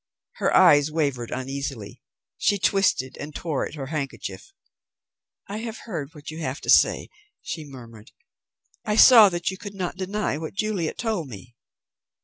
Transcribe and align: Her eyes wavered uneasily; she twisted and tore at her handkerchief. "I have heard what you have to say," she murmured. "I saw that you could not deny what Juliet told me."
Her 0.37 0.51
eyes 0.57 0.89
wavered 0.91 1.29
uneasily; 1.29 2.01
she 2.35 2.57
twisted 2.57 3.17
and 3.19 3.35
tore 3.35 3.67
at 3.67 3.75
her 3.75 3.85
handkerchief. 3.85 4.51
"I 5.47 5.57
have 5.57 5.77
heard 5.85 6.15
what 6.15 6.31
you 6.31 6.39
have 6.39 6.59
to 6.61 6.71
say," 6.71 7.09
she 7.43 7.65
murmured. 7.69 8.09
"I 8.83 8.95
saw 8.95 9.29
that 9.29 9.51
you 9.51 9.59
could 9.59 9.75
not 9.75 9.97
deny 9.97 10.39
what 10.39 10.55
Juliet 10.55 10.97
told 10.97 11.27
me." 11.27 11.55